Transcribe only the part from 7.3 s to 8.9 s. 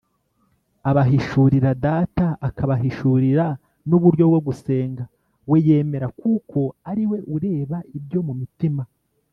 ureba ibyo mu mitima.